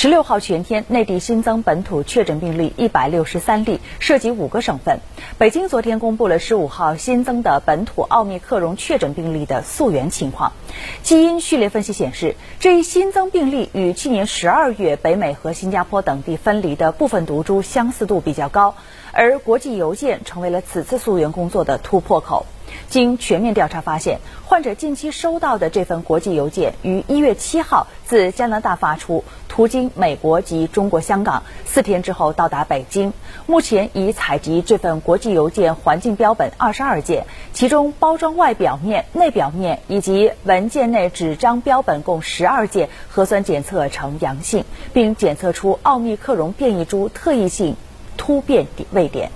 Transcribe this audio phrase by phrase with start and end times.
[0.00, 5.00] 十六号全天，内地新增本土确诊病例一百六十三例，涉及五个省份。
[5.38, 10.52] 北京昨天公布了十五号新增的本土奥密克戎确诊病例的溯源情况。
[11.02, 18.76] 基因序列分析显示，这一新增病例与去年十二月北美和新加坡等地分离的部分毒株相似度比较高，
[19.10, 22.46] 而国际邮件成为了此次溯源工作的突破口。
[22.88, 33.12] 经全面调查发现，患者近期收到的这份国际邮件于一月七号自加拿大发出，途经美国及中国香港，四天之后到达北京。
[33.46, 47.76] 目前已采集这份国际邮件环境标本二十二件，其中包装外表面、内表面以及文件内纸张标本共十二件，核酸检测呈阳性，并检测出奥密克戎变异株特异性
[48.16, 49.30] 突变位点。